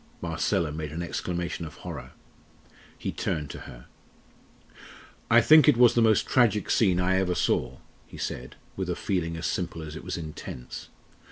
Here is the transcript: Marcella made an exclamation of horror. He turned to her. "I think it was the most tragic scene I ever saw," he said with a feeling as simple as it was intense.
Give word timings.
Marcella 0.19 0.71
made 0.71 0.91
an 0.91 1.03
exclamation 1.03 1.63
of 1.63 1.75
horror. 1.75 2.13
He 2.97 3.11
turned 3.11 3.51
to 3.51 3.59
her. 3.69 3.85
"I 5.29 5.41
think 5.41 5.69
it 5.69 5.77
was 5.77 5.93
the 5.93 6.01
most 6.01 6.25
tragic 6.25 6.71
scene 6.71 6.99
I 6.99 7.17
ever 7.17 7.35
saw," 7.35 7.77
he 8.07 8.17
said 8.17 8.55
with 8.75 8.89
a 8.89 8.95
feeling 8.95 9.37
as 9.37 9.45
simple 9.45 9.83
as 9.83 9.95
it 9.95 10.03
was 10.03 10.17
intense. 10.17 10.89